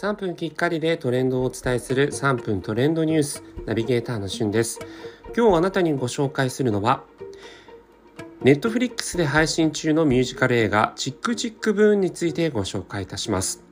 [0.00, 4.80] 3分きっかりでトレンドをお伝えする3分トレンドニュースナビゲーターのしゅんです。
[5.36, 7.04] 今日あなたにご紹介するのは
[8.40, 13.69] ネットフリックスで配信中のミュージカル映画チックチックブーンについてご紹介いたします。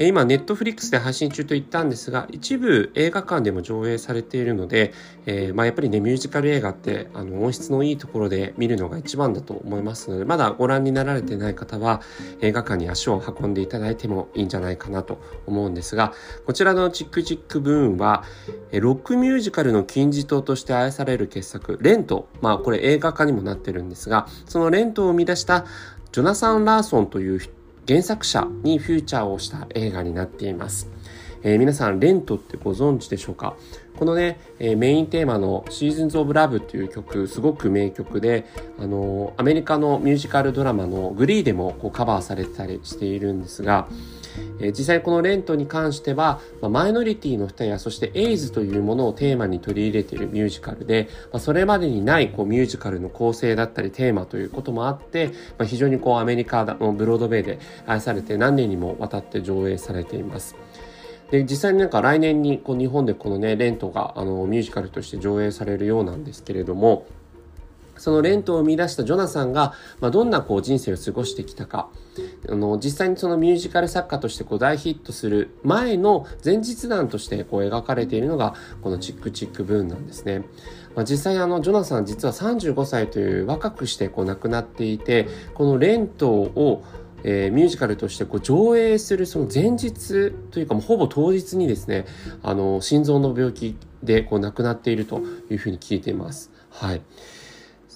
[0.00, 4.92] 今、ネットフリックスで配信中と言ったんですが、一部映画館でも上映されているので、
[5.26, 12.00] えー、まあ、やっぱりね、ミュージカル映画ってあの音質のいいところで見るのが一番だと思いますので、まだご覧になられてない方は
[12.40, 16.12] 映画館に足を運んでいただいてもいいんじゃないかなと思うんですが、
[16.46, 18.22] こちらのチックチックブーンは、
[18.70, 22.28] ロックミュージカルの金字塔として愛される傑作、レント。
[22.40, 25.64] まあこれ映画化にもなってるんですが、そのレントを生み出した
[26.12, 27.57] ジョナサン・ラーソンという人
[27.88, 30.90] 原作者にフューチャーをした映画になっています。
[31.42, 33.56] えー、皆さん、レントってご存知でしょうか？
[33.96, 38.46] このね、えー、メインテーマの Seasons of Love という曲、すごく名曲で、
[38.78, 43.88] あのー、アメリカのミュージカルドラマのグリーでもこうカバーされてたりしているんですが、
[44.60, 60.54] え実際このレントに関しては、まマイノリティの人やそしてエイズというものをテーマに取り入れているミュージカルで、まそれまでにないこうミュージカルの構成だったりテーマということもあって、ま非常にこうアメリカのブロードウェイで愛されて何年にもわたって上映されています。
[61.30, 67.06] で実際になんか来年にこう日本でこのねレントがあのミュージカルとして上映されるようなんですけれども
[67.98, 71.88] そのレントを生み出したジョナサンが、まあ、どんなこう人生を過ごしてきたか、
[72.48, 80.44] あの、実際にそのミュージカル作家としてこう大ヒットする前の前日談としてこう描かれているのが、このチックチックブーンなんですね。
[80.94, 86.84] まあ、実際あの、ジョナサン実は35歳という若くしてこう亡くなっていて、このレントを
[87.24, 92.06] えー、ミュージカルとしてこう上映するその前日というかもうほぼ当日にですね、
[92.42, 96.50] あの、心臓の病気でこう亡くなっているというふうに聞いています。
[96.70, 97.02] はい。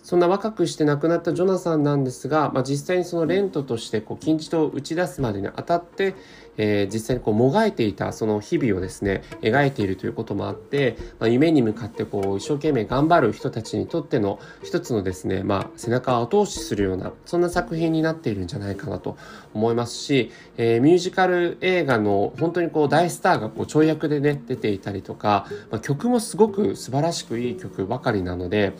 [0.03, 6.17] そんな若くして亡くなったジョナサンなんですが、まあ、実際にそのレントとしてこう金字塔を打ち出すまでにあたって、
[6.57, 19.17] えー、実際にこうもがいていたその日々をですね描いているということもあって、まあ、夢に向かってこう一生懸命頑張る人たちにとっての一つのですね、まあ、背中を後押しするようなそんな作品になっているんじゃないかなと
[19.55, 28.73] 思いますし、えー、ミュージカル映画の本当にこう大スターがこう跳躍でね出ていたりとか、まあ、曲もすごく素晴らしくいい曲ばかりなので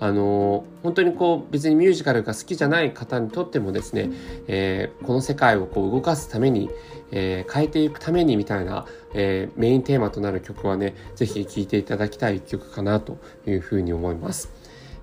[0.00, 4.10] あの本当にこう別にミュージカルが好きじゃない方にとってもですね、
[4.48, 6.70] えー、この世界をこう動かすために、
[7.10, 14.50] えー、変えていくためにみたいな、えー、メインテーマとなる曲はね、ぜひ聴いていただきたい曲かなというふうに思います。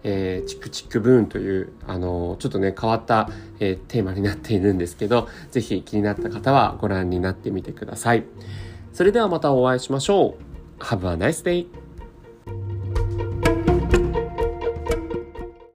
[0.03, 8.24] えー、チックチックブーンという、あのちょっとね、変わった、えー、テーマになっているんですけど、ぜひ気になった方はご覧になってみてください。
[8.94, 10.38] それではまたお会いしましょ
[10.80, 10.84] う。
[10.84, 11.87] Have a nice day!